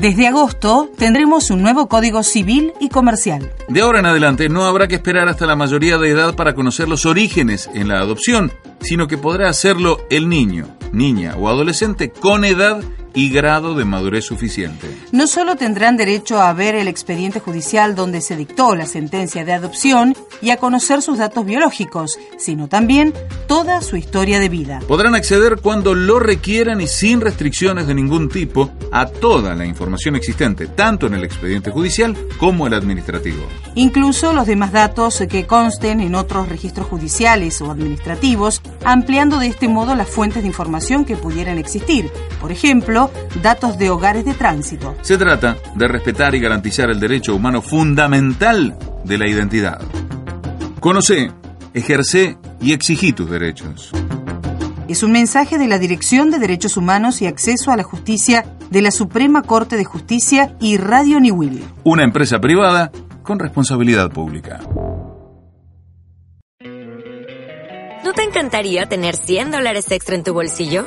[0.00, 3.52] Desde agosto tendremos un nuevo Código Civil y Comercial.
[3.68, 6.88] De ahora en adelante no habrá que esperar hasta la mayoría de edad para conocer
[6.88, 8.50] los orígenes en la adopción,
[8.80, 12.82] sino que podrá hacerlo el niño, niña o adolescente con edad
[13.14, 14.88] y grado de madurez suficiente.
[15.12, 19.52] No solo tendrán derecho a ver el expediente judicial donde se dictó la sentencia de
[19.52, 23.12] adopción y a conocer sus datos biológicos, sino también
[23.46, 24.80] toda su historia de vida.
[24.86, 30.16] Podrán acceder cuando lo requieran y sin restricciones de ningún tipo a toda la información
[30.16, 33.42] existente, tanto en el expediente judicial como el administrativo.
[33.74, 39.68] Incluso los demás datos que consten en otros registros judiciales o administrativos, ampliando de este
[39.68, 42.10] modo las fuentes de información que pudieran existir.
[42.40, 42.99] Por ejemplo,
[43.42, 44.94] datos de hogares de tránsito.
[45.00, 49.80] Se trata de respetar y garantizar el derecho humano fundamental de la identidad.
[50.80, 51.30] Conoce,
[51.72, 53.92] ejerce y exigí tus derechos.
[54.88, 58.82] Es un mensaje de la Dirección de Derechos Humanos y Acceso a la Justicia de
[58.82, 61.64] la Suprema Corte de Justicia y Radio Niwil.
[61.84, 62.90] Una empresa privada
[63.22, 64.58] con responsabilidad pública.
[68.04, 70.86] ¿No te encantaría tener 100 dólares extra en tu bolsillo?